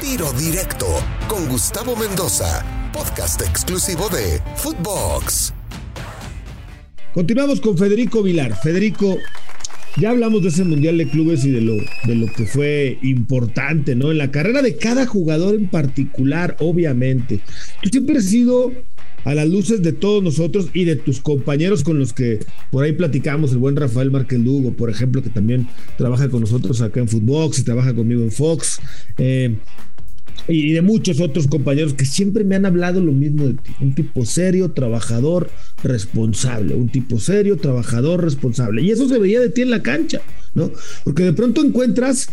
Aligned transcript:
Tiro 0.00 0.32
Directo 0.32 0.86
con 1.28 1.46
Gustavo 1.46 1.94
Mendoza, 1.94 2.64
podcast 2.90 3.42
exclusivo 3.42 4.08
de 4.08 4.40
Footbox. 4.56 5.52
Continuamos 7.12 7.60
con 7.60 7.76
Federico 7.76 8.22
Vilar. 8.22 8.58
Federico, 8.62 9.18
ya 9.98 10.10
hablamos 10.10 10.42
de 10.42 10.48
ese 10.48 10.64
Mundial 10.64 10.96
de 10.96 11.06
Clubes 11.06 11.44
y 11.44 11.50
de 11.50 11.60
lo, 11.60 11.74
de 12.04 12.14
lo 12.14 12.32
que 12.32 12.46
fue 12.46 12.98
importante, 13.02 13.94
¿no? 13.94 14.10
En 14.10 14.16
la 14.16 14.30
carrera 14.30 14.62
de 14.62 14.76
cada 14.76 15.06
jugador 15.06 15.54
en 15.54 15.68
particular, 15.68 16.56
obviamente. 16.60 17.40
Tú 17.82 17.90
siempre 17.90 18.16
has 18.16 18.24
sido 18.24 18.72
a 19.24 19.34
las 19.34 19.48
luces 19.48 19.82
de 19.82 19.92
todos 19.92 20.22
nosotros 20.22 20.68
y 20.74 20.84
de 20.84 20.96
tus 20.96 21.20
compañeros 21.20 21.84
con 21.84 21.98
los 21.98 22.12
que 22.12 22.40
por 22.70 22.84
ahí 22.84 22.92
platicamos, 22.92 23.52
el 23.52 23.58
buen 23.58 23.76
Rafael 23.76 24.10
Márquez 24.10 24.40
Lugo, 24.40 24.72
por 24.72 24.90
ejemplo, 24.90 25.22
que 25.22 25.30
también 25.30 25.68
trabaja 25.96 26.28
con 26.28 26.40
nosotros 26.40 26.80
acá 26.80 27.00
en 27.00 27.08
Footbox 27.08 27.58
y 27.58 27.64
trabaja 27.64 27.94
conmigo 27.94 28.22
en 28.22 28.30
Fox. 28.30 28.80
Eh, 29.18 29.56
y 30.48 30.72
de 30.72 30.82
muchos 30.82 31.20
otros 31.20 31.46
compañeros 31.46 31.94
que 31.94 32.04
siempre 32.04 32.44
me 32.44 32.56
han 32.56 32.66
hablado 32.66 33.00
lo 33.00 33.12
mismo 33.12 33.46
de 33.46 33.54
ti. 33.54 33.72
Un 33.80 33.94
tipo 33.94 34.24
serio, 34.24 34.72
trabajador, 34.72 35.50
responsable. 35.82 36.74
Un 36.74 36.88
tipo 36.88 37.20
serio, 37.20 37.56
trabajador, 37.56 38.24
responsable. 38.24 38.82
Y 38.82 38.90
eso 38.90 39.08
se 39.08 39.18
veía 39.18 39.40
de 39.40 39.50
ti 39.50 39.62
en 39.62 39.70
la 39.70 39.82
cancha, 39.82 40.20
¿no? 40.54 40.72
Porque 41.04 41.24
de 41.24 41.32
pronto 41.32 41.64
encuentras 41.64 42.30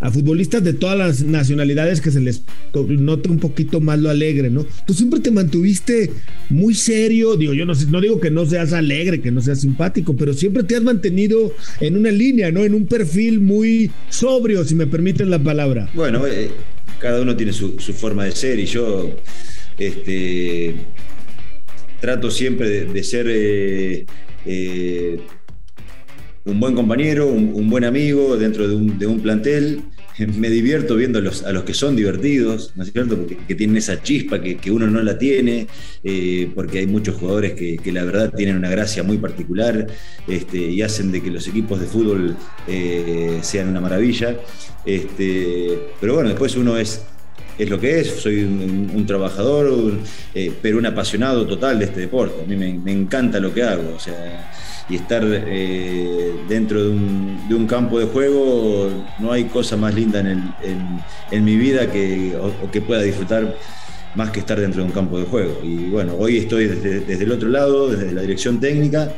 a 0.00 0.10
futbolistas 0.10 0.64
de 0.64 0.72
todas 0.72 0.96
las 0.96 1.22
nacionalidades 1.22 2.00
que 2.00 2.10
se 2.10 2.20
les 2.20 2.42
nota 2.74 3.30
un 3.30 3.38
poquito 3.38 3.80
más 3.80 3.98
lo 3.98 4.08
alegre, 4.08 4.48
¿no? 4.48 4.66
Tú 4.86 4.94
siempre 4.94 5.20
te 5.20 5.30
mantuviste 5.30 6.10
muy 6.48 6.74
serio, 6.74 7.36
digo, 7.36 7.52
yo 7.52 7.66
no, 7.66 7.74
no 7.90 8.00
digo 8.00 8.18
que 8.18 8.30
no 8.30 8.46
seas 8.46 8.72
alegre, 8.72 9.20
que 9.20 9.30
no 9.30 9.42
seas 9.42 9.60
simpático, 9.60 10.16
pero 10.16 10.32
siempre 10.32 10.62
te 10.62 10.74
has 10.74 10.82
mantenido 10.82 11.52
en 11.80 11.98
una 11.98 12.10
línea, 12.10 12.50
¿no? 12.50 12.64
En 12.64 12.74
un 12.74 12.86
perfil 12.86 13.40
muy 13.40 13.90
sobrio, 14.08 14.64
si 14.64 14.74
me 14.74 14.86
permiten 14.86 15.28
la 15.28 15.38
palabra. 15.38 15.90
Bueno, 15.94 16.26
eh, 16.26 16.50
cada 16.98 17.20
uno 17.20 17.36
tiene 17.36 17.52
su, 17.52 17.76
forma 17.78 18.24
de 18.24 18.32
ser 18.32 18.58
y 18.58 18.64
yo 18.66 19.10
este, 19.78 20.76
trato 22.00 22.30
siempre 22.30 22.86
de, 22.86 23.04
ser 23.04 23.26
eh, 23.28 24.06
eh, 24.46 25.20
un 26.44 26.60
buen 26.60 26.74
compañero, 26.74 27.26
un, 27.28 27.68
buen 27.70 27.84
amigo 27.84 28.36
dentro 28.36 28.68
de 28.68 29.06
un, 29.06 29.20
plantel. 29.20 29.82
Me 30.18 30.50
divierto 30.50 30.96
viendo 30.96 31.18
a 31.18 31.22
los, 31.22 31.64
que 31.64 31.74
son 31.74 31.96
divertidos, 31.96 32.72
¿no 32.74 32.82
es 32.82 32.92
cierto? 32.92 33.16
Porque 33.16 33.36
que 33.36 33.54
tienen 33.54 33.76
esa 33.76 34.02
chispa 34.02 34.40
que, 34.40 34.70
uno 34.70 34.86
no 34.86 35.02
la 35.02 35.18
tiene, 35.18 35.66
eh, 36.04 36.50
porque 36.54 36.80
hay 36.80 36.86
muchos 36.86 37.16
jugadores 37.16 37.52
que, 37.52 37.92
la 37.92 38.04
verdad 38.04 38.32
tienen 38.34 38.56
una 38.56 38.70
gracia 38.70 39.02
muy 39.02 39.18
particular 39.18 39.86
este, 40.28 40.58
y 40.58 40.82
hacen 40.82 41.10
de 41.10 41.22
que 41.22 41.30
los 41.30 41.48
equipos 41.48 41.80
de 41.80 41.86
fútbol 41.86 42.36
sean 43.42 43.68
una 43.68 43.80
maravilla. 43.80 44.36
Este, 44.84 45.78
pero 46.00 46.14
bueno, 46.14 46.30
después 46.30 46.56
uno 46.56 46.76
es, 46.76 47.04
es 47.60 47.68
lo 47.68 47.78
que 47.78 48.00
es, 48.00 48.08
soy 48.08 48.42
un, 48.42 49.04
trabajador, 49.06 49.92
eh, 50.34 50.50
pero 50.62 50.78
un 50.78 50.86
apasionado 50.86 51.46
total 51.46 51.78
de 51.78 51.84
este 51.84 52.00
deporte. 52.00 52.42
A 52.42 52.46
mí 52.46 52.56
me, 52.56 52.92
encanta 52.92 53.38
lo 53.38 53.52
que 53.52 53.62
hago. 53.62 53.94
O 53.94 54.00
sea, 54.00 54.50
y 54.88 54.96
estar 54.96 55.22
eh, 55.24 56.32
dentro 56.48 56.82
de 56.82 56.88
un, 56.90 57.66
campo 57.68 57.98
de 57.98 58.06
juego, 58.06 58.88
no 59.18 59.30
hay 59.30 59.44
cosa 59.44 59.76
más 59.76 59.94
linda 59.94 60.20
en, 60.20 61.44
mi 61.44 61.56
vida 61.56 61.90
que, 61.92 62.34
o, 62.34 62.70
que 62.70 62.80
pueda 62.80 63.02
disfrutar 63.02 63.54
más 64.14 64.30
que 64.30 64.40
estar 64.40 64.58
dentro 64.58 64.80
de 64.82 64.88
un 64.88 64.92
campo 64.92 65.18
de 65.18 65.26
juego. 65.26 65.60
Y 65.62 65.90
bueno, 65.90 66.16
hoy 66.18 66.38
estoy 66.38 66.66
desde 66.66 67.24
el 67.24 67.30
otro 67.30 67.50
lado, 67.50 67.90
desde 67.90 68.10
la 68.12 68.22
dirección 68.22 68.58
técnica, 68.58 69.12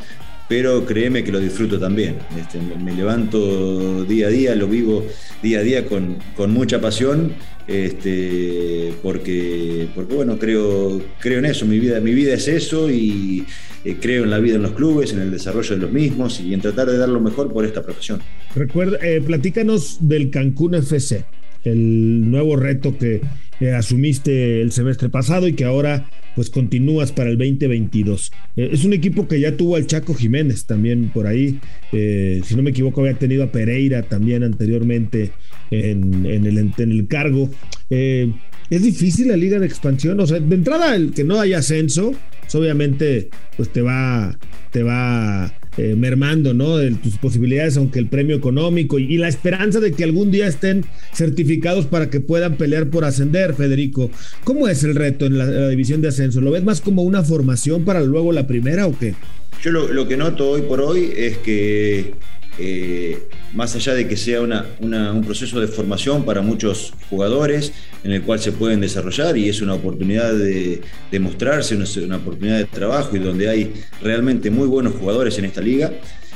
pero 0.52 0.84
créeme 0.84 1.24
que 1.24 1.32
lo 1.32 1.40
disfruto 1.40 1.78
también. 1.78 2.16
Este, 2.38 2.60
me 2.60 2.92
levanto 2.92 4.04
día 4.04 4.26
a 4.26 4.28
día, 4.28 4.54
lo 4.54 4.68
vivo 4.68 5.02
día 5.42 5.60
a 5.60 5.62
día 5.62 5.86
con, 5.86 6.18
mucha 6.52 6.78
pasión, 6.78 7.32
este, 7.66 8.92
porque, 9.02 9.88
porque 9.94 10.14
bueno, 10.14 10.38
creo, 10.38 11.00
creo 11.20 11.38
en 11.38 11.46
eso, 11.46 11.64
mi 11.64 11.78
vida, 11.78 12.00
mi 12.00 12.12
vida 12.12 12.34
es 12.34 12.48
eso 12.48 12.90
y 12.90 13.46
eh, 13.86 13.96
creo 13.98 14.24
en 14.24 14.30
la 14.30 14.40
vida 14.40 14.56
en 14.56 14.62
los 14.62 14.72
clubes, 14.72 15.14
en 15.14 15.20
el 15.20 15.30
desarrollo 15.30 15.74
de 15.74 15.80
los 15.80 15.90
mismos 15.90 16.38
y 16.38 16.52
en 16.52 16.60
tratar 16.60 16.90
de 16.90 16.98
dar 16.98 17.08
lo 17.08 17.20
mejor 17.20 17.50
por 17.50 17.64
esta 17.64 17.82
profesión. 17.82 18.20
Recuerda, 18.54 18.98
eh, 19.00 19.22
platícanos 19.22 20.06
del 20.06 20.28
Cancún 20.28 20.74
FC, 20.74 21.24
el 21.64 22.30
nuevo 22.30 22.56
reto 22.56 22.98
que 22.98 23.22
eh, 23.62 23.72
asumiste 23.74 24.60
el 24.60 24.72
semestre 24.72 25.08
pasado 25.08 25.46
y 25.46 25.52
que 25.52 25.64
ahora 25.64 26.10
pues 26.34 26.50
continúas 26.50 27.12
para 27.12 27.30
el 27.30 27.38
2022. 27.38 28.32
Eh, 28.56 28.70
es 28.72 28.84
un 28.84 28.92
equipo 28.92 29.28
que 29.28 29.38
ya 29.38 29.56
tuvo 29.56 29.76
al 29.76 29.86
Chaco 29.86 30.14
Jiménez 30.14 30.64
también 30.64 31.10
por 31.10 31.28
ahí. 31.28 31.60
Eh, 31.92 32.40
si 32.44 32.56
no 32.56 32.64
me 32.64 32.70
equivoco, 32.70 33.02
había 33.02 33.14
tenido 33.14 33.44
a 33.44 33.52
Pereira 33.52 34.02
también 34.02 34.42
anteriormente 34.42 35.30
en, 35.70 36.26
el, 36.26 36.58
en 36.58 36.74
el, 36.76 37.06
cargo. 37.06 37.50
Es 37.88 38.82
difícil 38.82 39.28
la 39.28 39.36
liga 39.36 39.60
de 39.60 39.66
expansión. 39.66 40.18
O 40.18 40.26
sea, 40.26 40.40
de 40.40 40.54
entrada, 40.56 40.96
el 40.96 41.12
que 41.12 41.22
no 41.22 41.38
haya 41.38 41.58
ascenso, 41.58 42.16
pues, 42.40 42.52
obviamente, 42.56 43.30
pues 43.56 43.68
te 43.68 43.80
va, 43.80 44.36
te 44.72 44.82
va 44.82 45.54
eh, 45.78 45.94
mermando, 45.96 46.52
¿no? 46.52 46.76
De 46.76 46.90
tus 46.90 47.16
posibilidades, 47.16 47.76
aunque 47.78 47.98
el 47.98 48.06
premio 48.06 48.36
económico 48.36 48.98
y, 48.98 49.16
la 49.16 49.28
esperanza 49.28 49.80
de 49.80 49.92
que 49.92 50.04
algún 50.04 50.30
día 50.30 50.46
estén 50.46 50.84
certificados 51.14 51.86
para 51.86 52.10
que 52.10 52.20
puedan 52.20 52.56
pelear 52.56 52.90
por 52.90 53.04
ascender, 53.04 53.54
Federico. 53.54 54.10
¿Cómo 54.44 54.68
es 54.68 54.84
el 54.84 54.94
reto 54.94 55.24
en 55.24 55.38
la, 55.38 55.68
división 55.68 56.02
de 56.02 56.08
ascenso? 56.08 56.40
¿Lo 56.40 56.50
ves 56.50 56.62
más 56.62 56.80
como 56.80 57.02
una 57.02 57.22
formación 57.22 57.84
para 57.84 58.02
luego 58.02 58.32
la 58.32 58.46
primera 58.46 58.86
o 58.86 58.98
qué? 58.98 59.14
Yo 59.62 59.70
lo 59.70 60.08
que 60.08 60.16
noto 60.16 60.50
hoy 60.50 60.62
por 60.62 60.80
hoy 60.80 61.12
es 61.16 61.38
que 61.38 62.12
eh, 62.58 63.18
más 63.54 63.74
allá 63.74 63.94
de 63.94 64.06
que 64.06 64.16
sea 64.16 64.40
un 64.40 65.22
proceso 65.24 65.60
de 65.60 65.68
formación 65.68 66.24
para 66.24 66.42
muchos 66.42 66.92
jugadores 67.08 67.72
en 68.04 68.12
el 68.12 68.22
cual 68.22 68.40
se 68.40 68.52
pueden 68.52 68.80
desarrollar 68.80 69.36
y 69.36 69.48
es 69.48 69.62
una 69.62 69.74
oportunidad 69.74 70.34
de, 70.34 70.82
mostrarse, 71.18 71.76
una, 71.76 72.16
oportunidad 72.16 72.58
de 72.58 72.64
trabajo 72.64 73.16
y 73.16 73.20
donde 73.20 73.48
hay 73.48 73.72
realmente 74.02 74.50
muy 74.50 74.68
buenos 74.68 74.94
jugadores 74.94 75.38
en 75.38 75.46
esta 75.46 75.60
liga, 75.60 75.92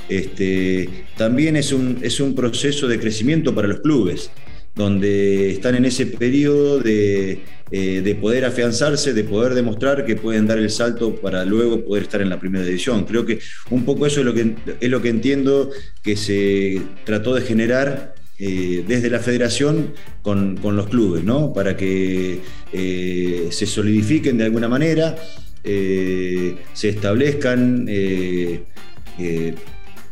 este, 0.09 0.89
también 1.17 1.57
es 1.57 1.73
un, 1.73 1.99
es 2.03 2.21
un 2.21 2.35
proceso 2.35 2.87
de 2.87 2.99
crecimiento 2.99 3.55
para 3.55 3.69
los 3.69 3.81
clubes 3.81 4.31
donde 4.77 5.53
están 5.53 5.75
en 5.75 5.87
ese 5.87 6.05
periodo 6.05 6.83
eh, 6.85 7.41
de, 7.71 8.15
poder 8.21 8.45
afianzarse, 8.45 9.15
de 9.15 9.25
poder 9.25 9.55
demostrar 9.55 10.05
que 10.05 10.17
pueden 10.17 10.47
dar 10.47 10.59
el 10.59 10.71
salto 10.71 11.17
para 11.17 11.47
luego 11.47 11.83
poder 11.83 12.05
estar 12.05 12.21
en 12.21 12.29
la 12.29 12.39
primera 12.39 12.65
división. 12.65 13.07
Creo 13.07 13.25
que 13.25 13.41
un 13.71 13.87
poco 13.87 14.07
eso 14.07 14.21
es 14.21 14.27
lo 14.27 14.35
que, 14.35 14.55
es 14.79 14.91
lo 14.91 15.01
que 15.01 15.09
entiendo 15.09 15.71
que 16.03 16.15
se 16.17 16.83
trató 17.05 17.35
de 17.35 17.41
generar 17.41 18.15
eh, 18.39 18.85
desde 18.87 19.09
la 19.09 19.19
federación 19.19 19.95
con, 20.21 20.61
los 20.63 20.89
clubes, 20.89 21.25
¿no? 21.25 21.55
para 21.55 21.75
que 21.75 22.41
eh, 22.71 23.49
se 23.51 23.65
solidifiquen 23.65 24.37
de 24.37 24.45
alguna 24.45 24.69
manera, 24.69 25.17
se 25.65 26.89
establezcan 26.89 27.89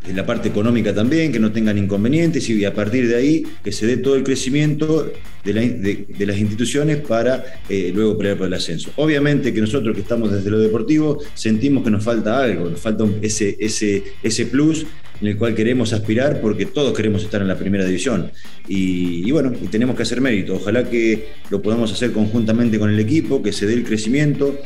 en 0.06 0.16
la 0.16 0.26
parte 0.26 0.48
económica 0.48 0.94
también, 0.94 1.32
que 1.32 1.38
no 1.38 1.52
tengan 1.52 1.78
inconvenientes 1.78 2.48
y 2.48 2.64
a 2.64 2.74
partir 2.74 3.08
de 3.08 3.16
ahí 3.16 3.46
que 3.62 3.72
se 3.72 3.86
dé 3.86 3.96
todo 3.96 4.16
el 4.16 4.22
crecimiento 4.22 5.10
de, 5.44 6.26
las 6.26 6.38
instituciones 6.38 6.98
para 6.98 7.44
eh, 7.68 7.90
luego 7.94 8.16
pelear 8.16 8.36
por 8.36 8.46
el 8.46 8.54
ascenso. 8.54 8.90
Obviamente 8.96 9.52
que 9.52 9.60
nosotros 9.60 9.94
que 9.94 10.02
estamos 10.02 10.32
desde 10.32 10.50
lo 10.50 10.58
deportivo 10.58 11.18
sentimos 11.34 11.84
que 11.84 11.90
nos 11.90 12.04
falta 12.04 12.38
algo, 12.38 12.68
nos 12.68 12.80
falta 12.80 13.04
ese, 13.22 13.56
ese, 13.58 14.04
ese 14.22 14.46
plus 14.46 14.86
en 15.20 15.28
el 15.28 15.36
cual 15.36 15.54
queremos 15.54 15.92
aspirar 15.92 16.40
porque 16.40 16.66
todos 16.66 16.94
queremos 16.94 17.22
estar 17.22 17.40
en 17.40 17.48
la 17.48 17.56
primera 17.56 17.84
división. 17.84 18.30
Y, 18.68 19.30
bueno, 19.30 19.52
y 19.62 19.66
tenemos 19.68 19.96
que 19.96 20.02
hacer 20.02 20.20
mérito. 20.20 20.54
Ojalá 20.56 20.88
que 20.88 21.28
lo 21.50 21.62
podamos 21.62 21.92
hacer 21.92 22.12
conjuntamente 22.12 22.78
con 22.78 22.90
el 22.90 22.98
equipo, 22.98 23.42
que 23.42 23.52
se 23.52 23.66
dé 23.66 23.74
el 23.74 23.84
crecimiento 23.84 24.58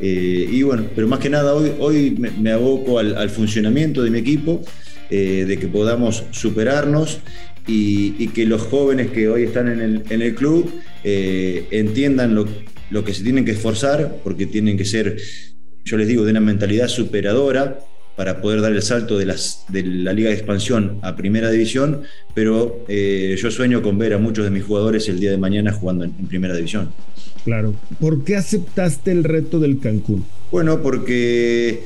eh, 0.00 0.48
y 0.50 0.62
bueno, 0.62 0.86
pero 0.94 1.08
más 1.08 1.20
que 1.20 1.30
nada 1.30 1.54
hoy, 1.54 1.72
hoy 1.78 2.16
me, 2.38 2.50
aboco 2.50 2.98
al, 2.98 3.30
funcionamiento 3.30 4.02
de 4.02 4.10
mi 4.10 4.18
equipo, 4.18 4.62
eh, 5.10 5.44
de 5.46 5.56
que 5.58 5.68
podamos 5.68 6.24
superarnos 6.32 7.20
y, 7.66 8.28
que 8.28 8.44
los 8.46 8.62
jóvenes 8.62 9.10
que 9.10 9.28
hoy 9.28 9.44
están 9.44 9.68
en 9.68 10.22
el, 10.22 10.34
club 10.34 10.70
eh, 11.04 11.66
entiendan 11.70 12.34
lo, 12.34 13.04
que 13.04 13.14
se 13.14 13.22
tienen 13.22 13.44
que 13.44 13.52
esforzar, 13.52 14.20
porque 14.22 14.46
tienen 14.46 14.76
que 14.76 14.84
ser, 14.84 15.16
yo 15.84 15.96
les 15.96 16.08
digo, 16.08 16.24
de 16.24 16.32
una 16.32 16.40
mentalidad 16.40 16.88
superadora 16.88 17.80
para 18.16 18.40
poder 18.40 18.62
dar 18.62 18.72
el 18.72 18.82
salto 18.82 19.18
de, 19.18 19.26
las, 19.26 19.64
de 19.68 19.82
la 19.84 20.12
Liga 20.12 20.30
de 20.30 20.36
Expansión 20.36 20.98
a 21.02 21.14
Primera 21.14 21.50
División, 21.50 22.02
pero 22.34 22.84
yo 22.88 23.50
sueño 23.50 23.82
con 23.82 23.98
ver 23.98 24.14
a 24.14 24.18
muchos 24.18 24.44
de 24.44 24.50
mis 24.50 24.64
jugadores 24.64 25.08
el 25.08 25.20
día 25.20 25.30
de 25.30 25.36
mañana 25.36 25.72
jugando 25.72 26.04
en 26.04 26.12
Primera 26.12 26.54
División. 26.54 26.90
Claro. 27.46 27.76
¿Por 28.00 28.24
qué 28.24 28.34
aceptaste 28.34 29.12
el 29.12 29.22
reto 29.22 29.60
del 29.60 29.78
Cancún? 29.78 30.24
Bueno, 30.50 30.82
porque 30.82 31.84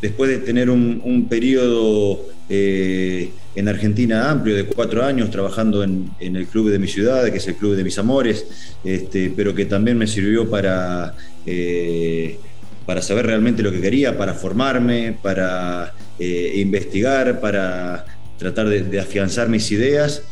después 0.00 0.30
de 0.30 0.38
tener 0.38 0.70
un, 0.70 1.26
periodo 1.28 2.20
eh, 2.48 3.30
en 3.56 3.68
Argentina 3.68 4.30
amplio 4.30 4.54
de 4.54 4.64
cuatro 4.66 5.04
años 5.04 5.30
trabajando 5.30 5.82
en, 5.82 6.10
el 6.20 6.46
club 6.46 6.70
de 6.70 6.78
mi 6.78 6.86
ciudad, 6.86 7.28
que 7.32 7.38
es 7.38 7.48
el 7.48 7.56
club 7.56 7.74
de 7.74 7.82
mis 7.82 7.98
amores, 7.98 8.46
este, 8.84 9.32
pero 9.34 9.54
que 9.56 9.64
también 9.64 9.98
me 9.98 10.06
sirvió 10.06 10.48
para, 10.48 11.16
eh, 11.46 12.38
para 12.86 13.02
saber 13.02 13.26
realmente 13.26 13.62
lo 13.62 13.72
que 13.72 13.80
quería, 13.80 14.16
para 14.16 14.34
formarme, 14.34 15.16
para 15.22 15.92
eh, 16.18 16.52
investigar, 16.56 17.40
para 17.40 18.04
tratar 18.38 18.68
de, 18.68 19.00
afianzar 19.00 19.48
mis 19.48 19.70
ideas 19.70 20.22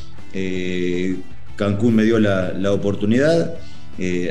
Cancún 1.57 1.95
me 1.95 2.05
dio 2.05 2.19
la, 2.19 2.73
oportunidad. 2.73 3.55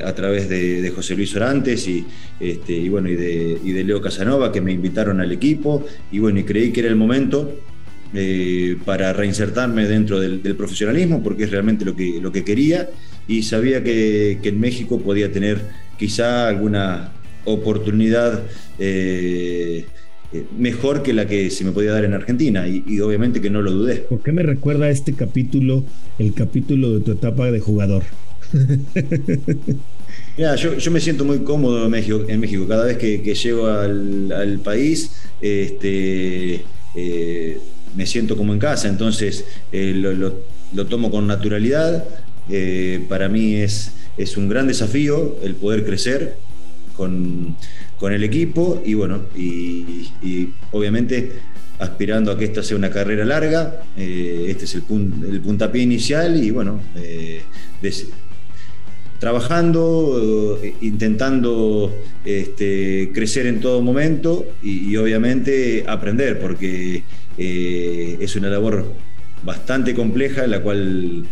a 0.03 0.15
través 0.15 0.49
de, 0.49 0.91
José 0.93 1.15
Luis 1.15 1.35
Orantes 1.35 1.87
y, 1.87 2.05
este, 2.39 2.73
y 2.73 2.89
bueno, 2.89 3.07
y 3.09 3.15
de, 3.15 3.83
Leo 3.83 4.01
Casanova 4.01 4.51
que 4.51 4.61
me 4.61 4.71
invitaron 4.71 5.21
al 5.21 5.31
equipo 5.31 5.85
y 6.11 6.19
bueno, 6.19 6.39
y 6.39 6.43
creí 6.43 6.71
que 6.71 6.81
era 6.81 6.89
el 6.89 6.95
momento 6.95 7.55
eh, 8.13 8.75
para 8.83 9.13
reinsertarme 9.13 9.87
dentro 9.87 10.19
del, 10.19 10.41
profesionalismo, 10.57 11.23
porque 11.23 11.45
es 11.45 11.51
realmente 11.51 11.85
lo 11.85 11.95
que, 11.95 12.19
lo 12.19 12.29
que 12.29 12.43
quería 12.43 12.89
y 13.25 13.43
sabía 13.43 13.81
que, 13.83 14.37
en 14.43 14.59
México 14.59 14.99
podía 14.99 15.31
tener 15.31 15.61
quizá 15.97 16.49
alguna 16.49 17.11
oportunidad 17.45 18.43
eh, 18.79 19.85
eh, 20.33 20.45
mejor 20.57 21.03
que 21.03 21.13
la 21.13 21.27
que 21.27 21.49
se 21.49 21.63
me 21.63 21.71
podía 21.71 21.91
dar 21.91 22.05
en 22.05 22.13
Argentina 22.13 22.67
y, 22.67 22.99
obviamente 22.99 23.41
que 23.41 23.49
no 23.49 23.61
lo 23.61 23.71
dudé. 23.71 23.97
¿Por 23.97 24.21
qué 24.21 24.31
me 24.31 24.43
recuerda 24.43 24.89
este 24.89 25.13
capítulo, 25.13 25.83
el 26.19 26.33
capítulo 26.33 26.93
de 26.93 26.99
tu 27.01 27.11
etapa 27.11 27.51
de 27.51 27.59
jugador? 27.59 28.03
yo, 30.37 30.91
me 30.91 30.99
siento 30.99 31.25
muy 31.25 31.39
cómodo 31.39 31.85
en 31.85 31.91
México. 31.91 32.25
En 32.27 32.39
México. 32.39 32.67
Cada 32.67 32.85
vez 32.85 32.97
que, 32.97 33.17
llego 33.35 33.67
al, 33.67 34.59
país, 34.63 35.11
este, 35.41 36.63
me 37.95 38.05
siento 38.05 38.37
como 38.37 38.53
en 38.53 38.59
casa, 38.59 38.87
entonces 38.87 39.45
eh, 39.71 39.93
lo, 39.93 40.85
tomo 40.85 41.11
con 41.11 41.27
naturalidad. 41.27 42.05
Eh, 42.49 43.05
para 43.07 43.29
mí 43.29 43.55
es, 43.55 43.91
es 44.17 44.37
un 44.37 44.49
gran 44.49 44.67
desafío 44.67 45.37
el 45.43 45.55
poder 45.55 45.85
crecer 45.85 46.35
con, 46.95 47.55
el 48.01 48.23
equipo 48.23 48.81
y 48.83 48.95
bueno, 48.95 49.21
y, 49.35 50.09
obviamente 50.71 51.33
aspirando 51.79 52.31
a 52.31 52.37
que 52.37 52.45
esta 52.45 52.61
sea 52.61 52.77
una 52.77 52.89
carrera 52.91 53.25
larga. 53.25 53.81
Eh, 53.97 54.45
este 54.49 54.65
es 54.65 54.75
el, 54.75 54.83
el, 55.29 55.41
puntapié 55.41 55.81
inicial 55.81 56.43
y 56.43 56.51
bueno, 56.51 56.81
trabajando, 59.21 60.59
intentando 60.81 61.95
este, 62.25 63.11
crecer 63.13 63.45
en 63.45 63.59
todo 63.59 63.81
momento 63.83 64.47
y, 64.63 64.95
obviamente 64.97 65.85
aprender, 65.87 66.39
porque 66.39 67.03
eh, 67.37 68.17
es 68.19 68.35
una 68.35 68.49
labor 68.49 68.93
bastante 69.43 69.93
compleja 69.93 70.47
la 70.47 70.61
cual 70.61 71.25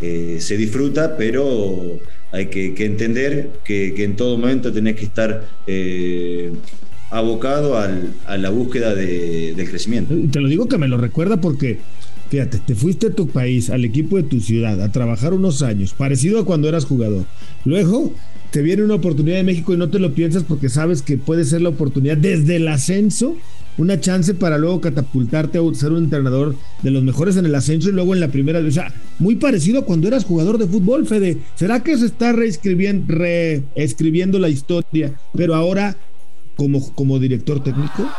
eh, 0.00 0.38
se 0.40 0.56
disfruta, 0.56 1.16
pero 1.16 2.00
hay 2.32 2.46
que, 2.46 2.74
entender 2.84 3.52
que, 3.64 4.04
en 4.04 4.16
todo 4.16 4.36
momento 4.36 4.72
tenés 4.72 4.96
que 4.96 5.04
estar 5.04 5.48
eh, 5.66 6.52
abocado 7.10 7.76
a 7.78 8.36
la 8.36 8.50
búsqueda 8.50 8.94
del 8.94 9.68
crecimiento. 9.68 10.14
Te 10.30 10.40
lo 10.40 10.48
digo 10.48 10.68
que 10.68 10.78
me 10.78 10.88
lo 10.88 10.98
recuerda 10.98 11.40
porque, 11.40 11.78
fíjate, 12.30 12.58
te 12.58 12.74
fuiste 12.74 13.08
a 13.08 13.14
tu 13.14 13.28
país, 13.28 13.70
al 13.70 13.84
equipo 13.84 14.16
de 14.16 14.24
tu 14.24 14.40
ciudad, 14.40 14.80
a 14.82 14.92
trabajar 14.92 15.32
unos 15.32 15.62
años, 15.62 15.94
parecido 15.94 16.40
a 16.40 16.44
cuando 16.44 16.68
eras 16.68 16.84
jugador. 16.84 17.24
Luego 17.64 18.12
te 18.50 18.62
viene 18.62 18.82
una 18.82 18.94
oportunidad 18.94 19.36
de 19.36 19.44
México 19.44 19.72
y 19.72 19.76
no 19.76 19.88
te 19.88 19.98
lo 19.98 20.14
piensas 20.14 20.42
porque 20.42 20.68
sabes 20.68 21.02
que 21.02 21.16
puede 21.16 21.44
ser 21.44 21.62
la 21.62 21.70
oportunidad 21.70 22.16
desde 22.16 22.56
el 22.56 22.68
ascenso 22.68 23.36
una 23.78 24.00
chance 24.00 24.34
para 24.34 24.58
luego 24.58 24.80
catapultarte 24.80 25.58
a 25.58 25.74
ser 25.74 25.92
un 25.92 26.04
entrenador 26.04 26.54
de 26.82 26.90
los 26.90 27.02
mejores 27.02 27.36
en 27.36 27.46
el 27.46 27.54
ascenso 27.54 27.88
y 27.88 27.92
luego 27.92 28.12
en 28.12 28.20
la 28.20 28.28
primera. 28.28 28.58
O 28.58 28.70
sea, 28.70 28.92
muy 29.18 29.36
parecido 29.36 29.80
a 29.80 29.84
cuando 29.84 30.08
eras 30.08 30.24
jugador 30.24 30.58
de 30.58 30.66
fútbol, 30.66 31.06
Fede. 31.06 31.38
¿Será 31.54 31.82
que 31.82 31.96
se 31.96 32.06
está 32.06 32.32
reescribiendo, 32.32 34.38
la 34.38 34.48
historia, 34.48 35.14
pero 35.34 35.54
ahora 35.54 35.96
como, 36.56 36.92
como 36.94 37.18
director 37.18 37.62
técnico? 37.62 38.10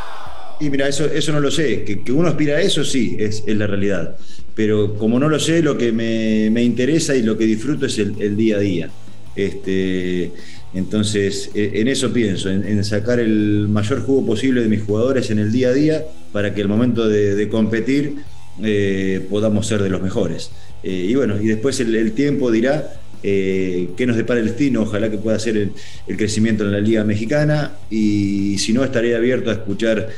Y 0.60 0.70
mira, 0.70 0.88
eso, 0.88 1.04
eso 1.04 1.32
no 1.32 1.40
lo 1.40 1.50
sé. 1.50 1.84
Que, 1.84 2.12
uno 2.12 2.28
aspira 2.28 2.56
a 2.56 2.60
eso, 2.60 2.84
sí, 2.84 3.16
es, 3.18 3.44
la 3.46 3.66
realidad. 3.66 4.16
Pero 4.54 4.96
como 4.96 5.18
no 5.18 5.28
lo 5.28 5.38
sé, 5.38 5.62
lo 5.62 5.78
que 5.78 5.92
me, 5.92 6.62
interesa 6.62 7.14
y 7.14 7.22
lo 7.22 7.36
que 7.36 7.44
disfruto 7.44 7.86
es 7.86 7.98
el, 7.98 8.14
el 8.20 8.36
día 8.36 8.56
a 8.56 8.60
día. 8.60 8.90
Este, 9.36 10.32
entonces, 10.74 11.50
e, 11.54 11.80
en 11.80 11.88
eso 11.88 12.12
pienso, 12.12 12.48
en, 12.50 12.84
sacar 12.84 13.18
el 13.18 13.66
mayor 13.68 14.02
jugo 14.02 14.26
posible 14.26 14.62
de 14.62 14.68
mis 14.68 14.82
jugadores 14.82 15.30
en 15.30 15.38
el 15.38 15.50
día 15.50 15.68
a 15.68 15.72
día 15.72 16.04
para 16.32 16.54
que 16.54 16.60
el 16.60 16.68
momento 16.68 17.08
de, 17.08 17.48
competir 17.48 18.16
eh, 18.62 19.26
podamos 19.28 19.66
ser 19.66 19.82
de 19.82 19.90
los 19.90 20.00
mejores. 20.00 20.50
Eh, 20.82 21.06
y 21.08 21.14
bueno, 21.14 21.40
y 21.40 21.46
después 21.46 21.80
el, 21.80 22.12
tiempo 22.12 22.50
dirá 22.50 22.94
eh, 23.22 23.88
qué 23.96 24.06
nos 24.06 24.16
depara 24.16 24.40
el 24.40 24.46
destino, 24.46 24.82
ojalá 24.82 25.10
que 25.10 25.18
pueda 25.18 25.38
ser 25.38 25.56
el, 25.56 25.72
crecimiento 26.16 26.64
en 26.64 26.72
la 26.72 26.80
Liga 26.80 27.02
Mexicana 27.04 27.72
y 27.90 28.56
si 28.58 28.72
no 28.72 28.84
estaré 28.84 29.16
abierto 29.16 29.50
a 29.50 29.54
escuchar 29.54 30.08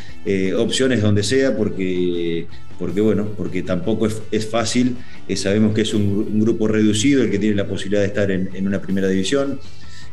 opciones 0.56 1.02
donde 1.02 1.22
sea 1.22 1.56
porque, 1.56 2.46
porque 2.78 3.00
bueno, 3.00 3.28
porque 3.36 3.62
tampoco 3.62 4.06
es, 4.30 4.46
fácil, 4.46 4.96
sabemos 5.34 5.74
que 5.74 5.80
es 5.80 5.94
un, 5.94 6.40
grupo 6.40 6.68
reducido 6.68 7.22
el 7.22 7.30
que 7.30 7.38
tiene 7.38 7.56
la 7.56 7.66
posibilidad 7.66 8.02
de 8.02 8.08
estar 8.08 8.30
en 8.30 8.66
una 8.66 8.82
primera 8.82 9.08
división. 9.08 9.58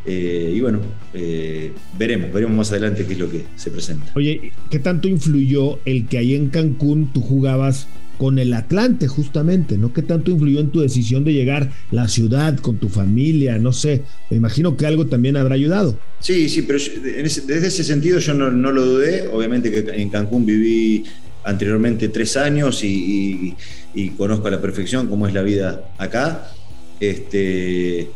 Eh, 0.05 0.53
y 0.55 0.61
bueno, 0.61 0.79
eh, 1.13 1.73
veremos, 1.97 2.31
veremos 2.33 2.55
más 2.55 2.71
adelante 2.71 3.05
qué 3.05 3.13
es 3.13 3.19
lo 3.19 3.29
que 3.29 3.43
se 3.55 3.69
presenta. 3.69 4.11
Oye, 4.15 4.53
¿qué 4.69 4.79
tanto 4.79 5.07
influyó 5.07 5.79
el 5.85 6.07
que 6.07 6.17
ahí 6.17 6.35
en 6.35 6.49
Cancún 6.49 7.11
tú 7.13 7.21
jugabas 7.21 7.87
con 8.17 8.37
el 8.37 8.53
Atlante 8.53 9.07
justamente, 9.07 9.77
¿no? 9.77 9.93
¿Qué 9.93 10.01
tanto 10.01 10.31
influyó 10.31 10.59
en 10.59 10.71
tu 10.71 10.81
decisión 10.81 11.23
de 11.23 11.33
llegar 11.33 11.71
a 11.91 11.95
la 11.95 12.07
ciudad 12.07 12.57
con 12.57 12.77
tu 12.77 12.89
familia? 12.89 13.57
No 13.57 13.71
sé, 13.71 14.03
me 14.29 14.37
imagino 14.37 14.75
que 14.75 14.85
algo 14.85 15.07
también 15.07 15.37
habrá 15.37 15.55
ayudado. 15.55 15.97
Sí, 16.19 16.49
sí, 16.49 16.63
pero 16.63 16.79
desde 16.79 17.67
ese 17.67 17.83
sentido 17.83 18.19
yo 18.19 18.33
no, 18.33 18.49
lo 18.49 18.85
dudé. 18.85 19.27
Obviamente 19.27 19.71
que 19.71 19.89
en 19.91 20.09
Cancún 20.09 20.45
viví 20.45 21.05
anteriormente 21.45 22.09
tres 22.09 22.35
años 22.35 22.83
y, 22.83 23.55
y 23.93 24.09
conozco 24.09 24.47
a 24.47 24.51
la 24.51 24.61
perfección 24.61 25.07
cómo 25.07 25.27
es 25.27 25.33
la 25.33 25.41
vida 25.41 25.89
acá. 25.97 26.51
Este, 26.99 28.09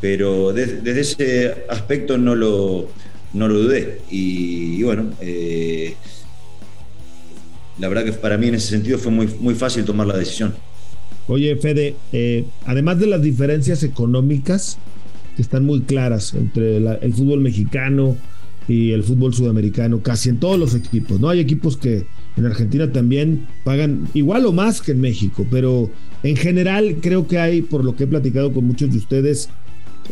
pero 0.00 0.52
desde, 0.52 1.00
ese 1.00 1.64
aspecto 1.68 2.18
no 2.18 2.34
lo, 2.34 2.88
no 3.32 3.48
lo 3.48 3.62
dudé. 3.62 4.00
Y, 4.10 4.82
bueno, 4.82 5.10
eh, 5.20 5.94
la 7.78 7.88
verdad 7.88 8.04
que 8.04 8.12
para 8.12 8.38
mí 8.38 8.48
en 8.48 8.54
ese 8.54 8.68
sentido 8.68 8.98
fue 8.98 9.12
muy, 9.12 9.28
muy 9.40 9.54
fácil 9.54 9.84
tomar 9.84 10.06
la 10.06 10.16
decisión. 10.16 10.54
Oye, 11.26 11.56
Fede, 11.56 11.94
eh, 12.12 12.44
además 12.64 12.98
de 12.98 13.06
las 13.06 13.22
diferencias 13.22 13.82
económicas 13.82 14.78
que 15.36 15.42
están 15.42 15.64
muy 15.64 15.82
claras 15.82 16.34
entre 16.34 16.78
el 16.78 17.14
fútbol 17.14 17.40
mexicano 17.40 18.16
y 18.66 18.92
el 18.92 19.02
fútbol 19.02 19.34
sudamericano, 19.34 20.02
casi 20.02 20.30
en 20.30 20.38
todos 20.38 20.58
los 20.58 20.74
equipos, 20.74 21.20
¿no? 21.20 21.28
Hay 21.28 21.40
equipos 21.40 21.76
que 21.76 22.06
en 22.36 22.46
Argentina 22.46 22.90
también 22.92 23.46
pagan 23.64 24.08
igual 24.14 24.46
o 24.46 24.52
más 24.52 24.80
que 24.80 24.92
en 24.92 25.00
México, 25.00 25.46
pero 25.50 25.90
en 26.22 26.36
general 26.36 26.96
creo 27.00 27.26
que 27.26 27.38
hay, 27.38 27.62
por 27.62 27.84
lo 27.84 27.96
que 27.96 28.04
he 28.04 28.06
platicado 28.06 28.52
con 28.52 28.64
muchos 28.64 28.90
de 28.90 28.98
ustedes, 28.98 29.48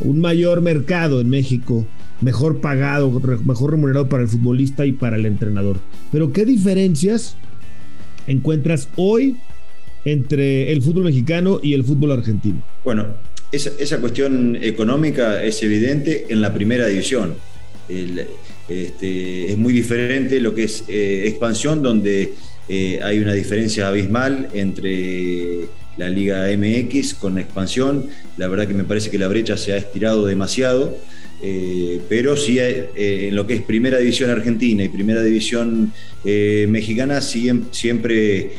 un 0.00 0.20
mayor 0.20 0.60
mercado 0.60 1.20
en 1.20 1.28
México, 1.28 1.86
mejor 2.20 2.60
pagado, 2.60 3.10
mejor 3.44 3.72
remunerado 3.72 4.08
para 4.08 4.22
el 4.22 4.28
futbolista 4.28 4.86
y 4.86 4.92
para 4.92 5.16
el 5.16 5.26
entrenador. 5.26 5.78
Pero 6.12 6.32
¿qué 6.32 6.44
diferencias 6.44 7.36
encuentras 8.26 8.88
hoy 8.96 9.36
entre 10.04 10.72
el 10.72 10.82
fútbol 10.82 11.04
mexicano 11.04 11.60
y 11.62 11.74
el 11.74 11.84
fútbol 11.84 12.12
argentino? 12.12 12.62
Bueno, 12.84 13.06
esa, 13.52 14.00
cuestión 14.00 14.56
económica 14.60 15.42
es 15.42 15.62
evidente 15.62 16.26
en 16.28 16.40
la 16.40 16.52
primera 16.52 16.86
división. 16.86 17.34
Este, 18.68 19.52
es 19.52 19.58
muy 19.58 19.72
diferente 19.72 20.40
lo 20.40 20.54
que 20.54 20.64
es 20.64 20.84
eh, 20.88 21.24
expansión, 21.26 21.82
donde 21.82 22.34
eh, 22.68 23.00
hay 23.02 23.18
una 23.18 23.32
diferencia 23.32 23.88
abismal 23.88 24.48
entre 24.52 25.66
la 25.96 26.08
Liga 26.08 26.46
MX 26.56 27.14
con 27.14 27.38
expansión. 27.38 28.08
La 28.36 28.48
verdad 28.48 28.66
que 28.66 28.74
me 28.74 28.84
parece 28.84 29.10
que 29.10 29.18
la 29.18 29.28
brecha 29.28 29.56
se 29.56 29.72
ha 29.72 29.76
estirado 29.76 30.26
demasiado, 30.26 30.96
eh, 31.42 32.00
pero 32.08 32.36
sí 32.36 32.58
eh, 32.58 33.28
en 33.28 33.36
lo 33.36 33.46
que 33.46 33.54
es 33.54 33.62
Primera 33.62 33.98
División 33.98 34.30
Argentina 34.30 34.82
y 34.84 34.88
Primera 34.88 35.22
División 35.22 35.92
eh, 36.24 36.66
Mexicana 36.68 37.20
siempre 37.20 38.52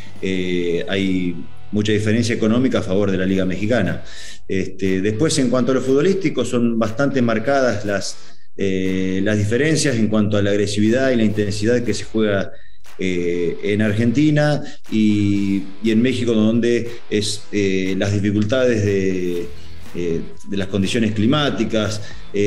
hay 0.87 1.35
mucha 1.71 1.91
diferencia 1.91 2.33
económica 2.35 2.79
a 2.79 2.81
favor 2.81 3.11
de 3.11 3.17
la 3.17 3.25
Liga 3.25 3.45
Mexicana. 3.45 4.03
Este, 4.47 5.01
después, 5.01 5.37
en 5.39 5.49
cuanto 5.49 5.71
a 5.71 5.75
lo 5.75 5.81
futbolístico, 5.81 6.45
son 6.45 6.79
bastante 6.79 7.21
marcadas 7.21 7.85
las, 7.85 8.17
las 8.55 9.37
diferencias 9.37 9.95
en 9.97 10.07
cuanto 10.07 10.37
a 10.37 10.41
la 10.41 10.51
agresividad 10.51 11.11
y 11.11 11.17
la 11.17 11.23
intensidad 11.23 11.83
que 11.83 11.93
se 11.93 12.05
juega 12.05 12.51
eh, 12.99 13.59
en 13.61 13.83
Argentina 13.83 14.63
y, 14.91 15.61
en 15.85 16.01
México, 16.01 16.33
donde 16.33 16.89
es, 17.11 17.43
eh, 17.51 17.93
las 17.95 18.11
dificultades 18.11 18.83
de, 18.83 19.47
eh, 19.95 20.21
de, 20.49 20.57
las 20.57 20.67
condiciones 20.67 21.11
climáticas 21.11 22.01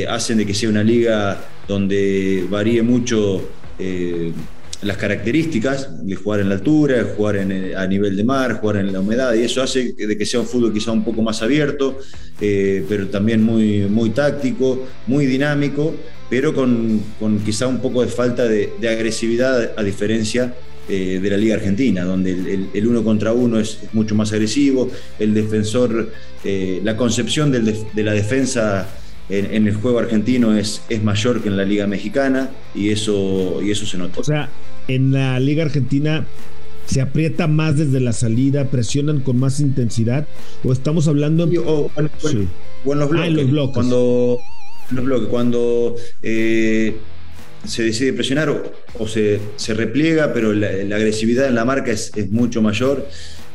hacen 0.08 0.38
de 0.38 0.46
que 0.46 0.54
sea 0.54 0.68
una 0.68 0.82
liga 0.82 1.40
donde 1.66 2.46
varíe 2.48 2.82
mucho 2.82 3.48
las 4.82 4.96
características 4.96 6.06
de 6.06 6.14
jugar 6.14 6.40
en 6.40 6.48
la 6.48 6.56
altura, 6.56 7.04
jugar 7.16 7.38
a 7.38 7.86
nivel 7.86 8.16
de 8.16 8.24
mar, 8.24 8.60
jugar 8.60 8.76
en 8.76 8.92
la 8.92 9.00
humedad, 9.00 9.34
y 9.34 9.42
eso 9.42 9.62
hace 9.62 9.94
de 9.94 10.18
que 10.18 10.26
sea 10.26 10.40
un 10.40 10.46
fútbol 10.46 10.72
quizá 10.72 10.92
un 10.92 11.04
poco 11.04 11.22
más 11.22 11.42
abierto, 11.42 11.98
pero 12.38 13.08
también 13.08 13.42
muy, 13.42 13.86
muy 13.88 14.10
táctico, 14.10 14.86
muy 15.06 15.26
dinámico, 15.26 15.94
pero 16.30 16.54
con, 16.54 17.02
quizá 17.44 17.66
un 17.66 17.80
poco 17.80 18.00
de 18.02 18.08
falta 18.08 18.48
de, 18.48 18.72
agresividad 18.88 19.72
a 19.76 19.82
diferencia 19.82 20.54
de 20.88 21.30
la 21.30 21.36
Liga 21.36 21.54
Argentina, 21.54 22.02
donde 22.02 22.32
el, 22.72 22.86
uno 22.86 23.04
contra 23.04 23.32
uno 23.32 23.60
es, 23.60 23.78
mucho 23.92 24.14
más 24.14 24.32
agresivo, 24.32 24.90
el 25.18 25.34
defensor, 25.34 26.10
la 26.44 26.96
concepción 26.96 27.52
de 27.52 28.02
la 28.02 28.12
defensa 28.12 28.88
en, 29.30 29.66
el 29.66 29.74
juego 29.74 29.98
argentino 29.98 30.56
es, 30.56 30.82
es 30.88 31.02
mayor 31.02 31.42
que 31.42 31.48
en 31.48 31.56
la 31.56 31.64
Liga 31.64 31.86
Mexicana 31.86 32.50
y 32.74 32.90
eso, 32.90 33.60
y 33.62 33.70
eso 33.70 33.86
se 33.86 33.96
nota. 33.96 34.20
O 34.20 34.24
sea, 34.24 34.50
en 34.88 35.12
la 35.12 35.38
Liga 35.38 35.64
Argentina 35.64 36.26
se 36.86 37.00
aprieta 37.00 37.46
más 37.46 37.76
desde 37.76 38.00
la 38.00 38.12
salida, 38.12 38.64
presionan 38.64 39.20
con 39.20 39.38
más 39.38 39.60
intensidad, 39.60 40.26
o 40.64 40.72
estamos 40.72 41.06
hablando 41.06 41.44
o, 41.44 41.90
en 41.96 42.98
los 42.98 43.08
bloques. 43.08 43.22
Ah, 43.22 43.26
en 43.26 43.36
los 43.36 43.50
bloques. 43.50 43.74
Cuando, 43.74 44.38
los 44.92 45.04
bloques, 45.04 45.28
cuando 45.28 45.96
eh, 46.22 46.96
se 47.64 47.82
decide 47.82 48.12
presionar 48.12 48.48
o, 48.48 49.08
se, 49.08 49.40
se, 49.56 49.74
repliega, 49.74 50.32
pero 50.32 50.52
la, 50.52 50.68
agresividad 50.96 51.46
en 51.46 51.54
la 51.54 51.64
marca 51.64 51.90
es, 51.90 52.12
mucho 52.30 52.62
mayor. 52.62 53.06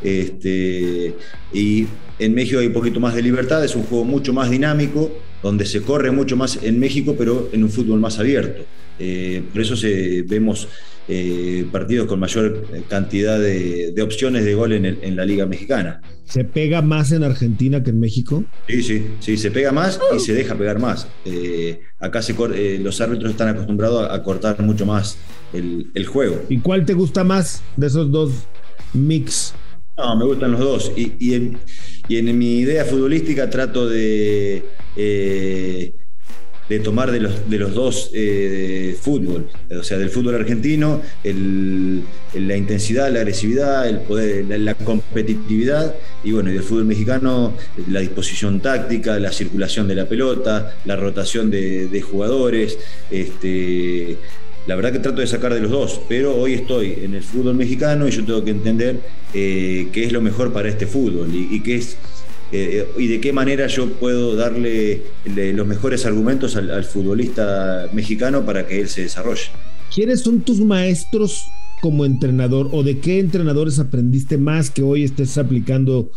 Este, 0.03 1.15
y 1.53 1.87
en 2.19 2.33
México 2.33 2.59
hay 2.59 2.67
un 2.67 2.73
poquito 2.73 2.99
más 2.99 3.15
de 3.15 3.21
libertad, 3.21 3.63
es 3.63 3.75
un 3.75 3.83
juego 3.83 4.03
mucho 4.03 4.33
más 4.33 4.49
dinámico, 4.49 5.11
donde 5.41 5.65
se 5.65 5.81
corre 5.81 6.11
mucho 6.11 6.35
más 6.35 6.59
en 6.63 6.79
México, 6.79 7.15
pero 7.17 7.49
en 7.51 7.63
un 7.63 7.69
fútbol 7.69 7.99
más 7.99 8.19
abierto. 8.19 8.63
Eh, 8.99 9.43
por 9.51 9.61
eso 9.61 9.75
se, 9.75 10.21
vemos 10.23 10.67
eh, 11.07 11.67
partidos 11.71 12.07
con 12.07 12.19
mayor 12.19 12.65
cantidad 12.87 13.39
de, 13.39 13.93
opciones 14.01 14.43
de 14.43 14.55
gol 14.55 14.73
en, 14.73 15.15
la 15.15 15.25
Liga 15.25 15.45
Mexicana. 15.45 16.01
¿Se 16.25 16.43
pega 16.43 16.81
más 16.81 17.11
en 17.11 17.23
Argentina 17.23 17.83
que 17.83 17.91
en 17.91 17.99
México? 17.99 18.43
Sí, 18.67 18.81
sí, 18.81 19.07
sí, 19.19 19.37
se 19.37 19.51
pega 19.51 19.71
más 19.71 19.99
y 20.15 20.19
se 20.19 20.33
deja 20.33 20.55
pegar 20.55 20.79
más. 20.79 21.07
Eh, 21.25 21.79
acá 21.99 22.21
se, 22.21 22.33
los 22.79 23.01
árbitros 23.01 23.31
están 23.31 23.49
acostumbrados 23.49 24.07
a, 24.09 24.23
cortar 24.23 24.59
mucho 24.61 24.85
más 24.85 25.17
el, 25.53 25.91
el, 25.93 26.05
juego. 26.05 26.41
¿Y 26.49 26.59
cuál 26.59 26.85
te 26.85 26.93
gusta 26.93 27.23
más 27.23 27.61
de 27.77 27.87
esos 27.87 28.11
dos 28.11 28.31
mix? 28.93 29.53
No, 29.97 30.15
me 30.15 30.25
gustan 30.25 30.51
los 30.51 30.59
dos. 30.59 30.91
Y, 30.95 31.33
en, 31.33 32.37
mi 32.37 32.59
idea 32.59 32.85
futbolística 32.85 33.49
trato 33.49 33.87
de, 33.87 34.63
eh, 34.95 35.93
de 36.69 36.79
tomar 36.79 37.11
de 37.11 37.19
los, 37.19 37.49
de 37.49 37.59
los 37.59 37.73
dos 37.73 38.09
eh, 38.13 38.97
fútbol. 38.99 39.47
O 39.77 39.83
sea, 39.83 39.97
del 39.97 40.09
fútbol 40.09 40.35
argentino, 40.35 41.01
la 41.23 42.57
intensidad, 42.57 43.11
la 43.11 43.19
agresividad, 43.19 43.87
el 43.87 43.99
poder, 43.99 44.45
la, 44.59 44.73
competitividad. 44.73 45.95
Y 46.23 46.31
bueno, 46.31 46.49
y 46.49 46.53
del 46.53 46.63
fútbol 46.63 46.85
mexicano, 46.85 47.53
la 47.89 47.99
disposición 47.99 48.59
táctica, 48.61 49.19
la 49.19 49.31
circulación 49.31 49.87
de 49.87 49.95
la 49.95 50.05
pelota, 50.05 50.75
la 50.85 50.95
rotación 50.95 51.51
de, 51.51 52.01
jugadores. 52.01 52.77
Este, 53.11 54.17
la 54.67 54.75
verdad 54.75 54.91
que 54.91 54.99
trato 54.99 55.21
de 55.21 55.27
sacar 55.27 55.53
de 55.53 55.61
los 55.61 55.69
dos, 55.69 56.01
pero 56.09 56.35
hoy 56.35 56.53
estoy 56.53 56.97
en 57.03 57.13
el 57.13 57.21
fútbol 57.21 57.55
mexicano 57.55 58.07
y 58.07 58.11
yo 58.11 58.25
tengo 58.25 58.43
que 58.43 58.51
entender 58.51 58.99
eh, 59.33 59.89
qué 59.91 60.05
es 60.05 60.11
lo 60.11 60.21
mejor 60.21 60.51
para 60.53 60.69
este 60.69 60.87
fútbol 60.87 61.29
y, 61.33 61.61
qué 61.61 61.75
es 61.75 61.97
eh, 62.51 62.87
y 62.97 63.07
de 63.07 63.19
qué 63.21 63.33
manera 63.33 63.67
yo 63.67 63.89
puedo 63.93 64.35
darle 64.35 65.01
los 65.25 65.67
mejores 65.67 66.05
argumentos 66.05 66.55
al, 66.55 66.83
futbolista 66.83 67.89
mexicano 67.91 68.45
para 68.45 68.67
que 68.67 68.81
él 68.81 68.89
se 68.89 69.01
desarrolle. 69.01 69.49
¿Quiénes 69.93 70.21
son 70.21 70.41
tus 70.41 70.59
maestros 70.59 71.45
como 71.81 72.05
entrenador 72.05 72.69
o 72.71 72.83
de 72.83 72.99
qué 72.99 73.19
entrenadores 73.19 73.79
aprendiste 73.79 74.37
más 74.37 74.69
que 74.69 74.81
hoy 74.81 75.03
estés 75.03 75.37
aplicando 75.37 76.11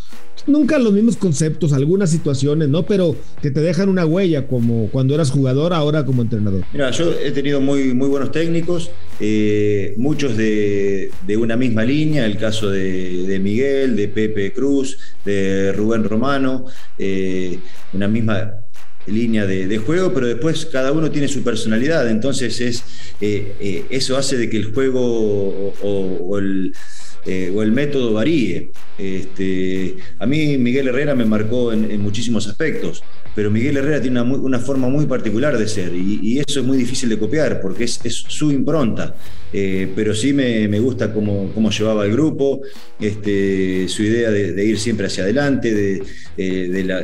nunca 0.47 0.79
los 0.79 0.93
mismos 0.93 1.17
conceptos, 1.17 1.73
algunas 1.73 2.11
situaciones, 2.11 2.69
¿no? 2.69 2.85
Pero 2.85 3.17
que 3.43 3.51
te 3.51 3.61
dejan 3.61 3.89
una 3.89 4.07
huella 4.07 4.47
como 4.47 4.89
cuando 4.89 5.15
eras 5.15 5.31
jugador, 5.31 5.73
ahora 5.73 6.05
como 6.05 6.23
entrenador. 6.23 6.65
Mira, 6.73 6.91
yo 6.91 7.13
he 7.13 7.31
tenido 7.31 7.61
muy, 7.61 7.95
muy 7.95 8.09
buenos 8.09 8.33
técnicos, 8.33 8.91
eh, 9.21 9.95
muchos 9.97 10.37
de, 10.37 11.11
una 11.39 11.57
misma 11.57 11.85
línea, 11.85 12.25
el 12.25 12.37
caso 12.39 12.71
de, 12.71 13.39
Miguel, 13.43 13.97
de 13.97 14.09
Pepe 14.09 14.53
Cruz, 14.53 14.99
de 15.25 15.73
Rubén 15.73 16.05
Romano, 16.05 16.65
eh, 16.99 17.59
una 17.93 18.09
misma 18.09 18.53
línea 19.11 19.47
de, 19.47 19.79
juego, 19.79 20.13
pero 20.13 20.27
después 20.27 20.67
cada 20.67 20.93
uno 20.93 21.11
tiene 21.11 21.29
su 21.29 21.43
personalidad, 21.43 22.09
entonces 22.11 22.61
es, 22.61 22.85
eh, 23.21 23.85
eso 23.91 24.17
hace 24.17 24.37
de 24.37 24.49
que 24.49 24.57
el 24.57 24.73
juego 24.73 25.75
o 25.83 26.39
el 26.39 26.73
eh, 27.27 27.53
o 27.55 27.63
el 27.63 27.73
método 27.73 28.15
varíe. 28.15 28.71
Este, 28.97 29.97
a 30.19 30.27
mí 30.27 30.57
Miguel 30.57 30.89
Herrera 30.89 31.15
me 31.15 31.27
marcó 31.27 31.73
en, 31.75 32.01
muchísimos 32.01 32.47
aspectos, 32.47 33.03
pero 33.35 33.51
Miguel 33.51 33.77
Herrera 33.77 34.01
tiene 34.01 34.23
una, 34.23 34.59
forma 34.59 34.89
muy 34.89 35.05
particular 35.05 35.59
de 35.59 35.69
ser 35.69 35.95
y, 35.95 36.39
eso 36.39 36.61
es 36.61 36.67
muy 36.67 36.79
difícil 36.79 37.09
de 37.09 37.19
copiar 37.19 37.61
porque 37.61 37.85
es, 37.85 38.01
su 38.29 38.51
impronta. 38.51 39.15
Eh, 39.53 39.93
pero 39.95 40.15
sí 40.15 40.33
me, 40.33 40.81
gusta 40.81 41.13
cómo, 41.13 41.71
llevaba 41.71 42.07
el 42.07 42.13
grupo, 42.13 42.63
este, 42.99 43.87
su 43.89 44.05
idea 44.05 44.31
de, 44.31 44.65
ir 44.65 44.79
siempre 44.79 45.07
hacia 45.07 45.25
adelante, 45.25 45.75
de, 45.75 46.03
eh, 46.39 46.83
la, 46.85 47.03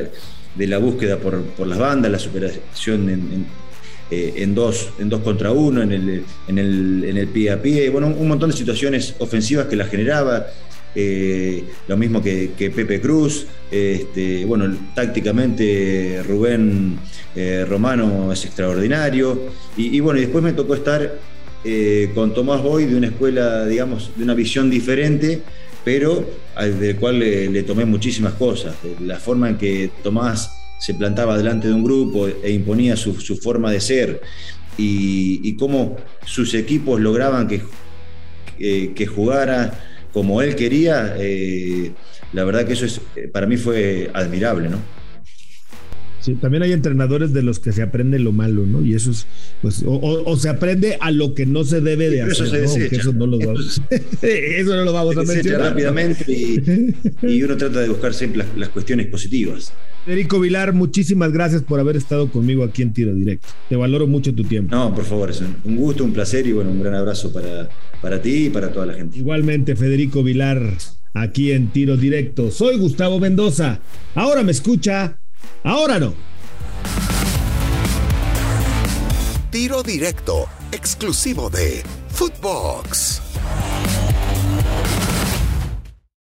búsqueda 0.79 1.17
por, 1.17 1.67
las 1.67 1.77
bandas, 1.77 2.11
la 2.11 2.19
superación 2.19 3.09
en 3.09 3.45
eh, 4.11 4.33
en, 4.37 4.53
dos, 4.53 4.89
en 4.99 5.09
dos 5.09 5.21
contra 5.21 5.51
uno, 5.51 5.81
en 5.81 5.91
el, 5.91 6.23
en, 6.47 6.59
el, 6.59 7.05
en 7.07 7.17
el 7.17 7.27
pie 7.27 7.49
a 7.49 7.59
pie, 7.59 7.89
bueno, 7.89 8.07
un 8.07 8.27
montón 8.27 8.51
de 8.51 8.55
situaciones 8.55 9.15
ofensivas 9.17 9.65
que 9.65 9.75
la 9.75 9.85
generaba. 9.85 10.45
Eh, 10.93 11.63
lo 11.87 11.97
mismo 11.97 12.21
que, 12.21 12.51
Pepe 12.55 13.01
Cruz, 13.01 13.47
este, 13.71 14.45
bueno, 14.45 14.77
tácticamente 14.93 16.21
Rubén 16.25 16.99
eh, 17.35 17.65
Romano 17.67 18.31
es 18.31 18.45
extraordinario, 18.45 19.49
y, 19.75 19.99
bueno, 20.01 20.19
y 20.19 20.23
después 20.23 20.43
me 20.43 20.53
tocó 20.53 20.75
estar 20.75 21.35
con 22.13 22.31
Tomás 22.35 22.61
Boy 22.61 22.85
de 22.85 22.95
una 22.95 23.07
escuela, 23.07 23.65
digamos, 23.65 24.11
de 24.15 24.23
una 24.23 24.35
visión 24.35 24.69
diferente, 24.69 25.41
pero 25.85 26.27
del 26.79 26.97
cual 26.97 27.19
le 27.19 27.63
tomé 27.63 27.85
muchísimas 27.85 28.33
cosas, 28.33 28.75
la 28.99 29.17
forma 29.17 29.49
en 29.49 29.57
que 29.57 29.91
Tomás 30.03 30.51
se 30.79 30.95
plantaba 30.95 31.37
delante 31.37 31.67
de 31.67 31.73
un 31.73 31.83
grupo 31.83 32.27
e 32.27 32.51
imponía 32.51 32.97
su, 32.97 33.13
forma 33.37 33.71
de 33.71 33.79
ser 33.79 34.21
y, 34.77 35.55
cómo 35.57 35.95
sus 36.25 36.55
equipos 36.55 36.99
lograban 36.99 37.47
que, 37.47 37.61
que 38.93 39.05
jugara 39.05 39.85
como 40.11 40.41
él 40.41 40.55
quería, 40.55 41.15
eh, 41.19 41.91
la 42.33 42.45
verdad 42.45 42.65
que 42.65 42.73
eso 42.73 42.85
es, 42.85 43.01
para 43.31 43.45
mí 43.45 43.57
fue 43.57 44.09
admirable, 44.13 44.69
¿no? 44.69 44.79
Sí, 46.19 46.33
también 46.35 46.63
hay 46.63 46.71
entrenadores 46.71 47.33
de 47.33 47.43
los 47.43 47.59
que 47.59 47.71
se 47.71 47.81
aprende 47.81 48.19
lo 48.19 48.31
malo, 48.31 48.65
¿no? 48.65 48.83
Y 48.83 48.95
eso 48.95 49.11
es, 49.11 49.27
pues, 49.61 49.83
o, 49.85 50.37
se 50.37 50.49
aprende 50.49 50.97
a 50.99 51.11
lo 51.11 51.33
que 51.33 51.45
no 51.45 51.63
se 51.63 51.81
debe 51.81 52.09
de 52.09 52.21
hacer. 52.21 52.47
Eso 52.47 52.55
desecha. 52.55 52.95
Eso 52.95 53.13
no 53.13 53.27
lo 53.27 53.37
vamos, 53.37 53.81
eso 54.21 54.75
no 54.75 54.83
lo 54.83 54.93
vamos 54.93 55.17
a 55.17 55.23
mencionar. 55.23 55.61
rápidamente 55.61 56.25
y, 57.21 57.43
uno 57.43 57.57
trata 57.57 57.81
de 57.81 57.89
buscar 57.89 58.13
siempre 58.13 58.43
las, 58.55 58.69
cuestiones 58.69 59.07
positivas. 59.07 59.71
Federico 60.05 60.39
Vilar, 60.39 60.73
muchísimas 60.73 61.31
gracias 61.31 61.63
por 61.63 61.79
haber 61.79 61.95
estado 61.95 62.29
conmigo 62.31 62.63
aquí 62.63 62.81
en 62.81 62.93
Tiro 62.93 63.13
Directo. 63.13 63.47
Te 63.69 63.75
valoro 63.75 64.07
mucho 64.07 64.33
tu 64.33 64.43
tiempo. 64.43 64.75
No, 64.75 64.93
por 64.93 65.05
favor, 65.05 65.29
es 65.29 65.41
un 65.63 65.75
gusto, 65.75 66.03
un 66.03 66.13
placer 66.13 66.45
y 66.47 66.51
bueno, 66.51 66.71
un 66.71 66.81
gran 66.81 66.95
abrazo 66.95 67.31
para, 67.31 67.69
para 68.01 68.21
ti 68.21 68.45
y 68.45 68.49
para 68.49 68.71
toda 68.71 68.85
la 68.85 68.93
gente. 68.93 69.17
Igualmente, 69.17 69.75
Federico 69.75 70.23
Vilar, 70.23 70.73
aquí 71.13 71.51
en 71.51 71.67
Tiro 71.67 71.97
Directo. 71.97 72.51
Soy 72.51 72.77
Gustavo 72.77 73.19
Mendoza. 73.19 73.79
Ahora 74.13 74.43
me 74.43 74.51
escucha 74.51 75.17
Ahora 75.63 75.99
no. 75.99 76.13
Tiro 79.51 79.83
directo, 79.83 80.47
exclusivo 80.71 81.49
de 81.49 81.83
Footbox. 82.09 83.21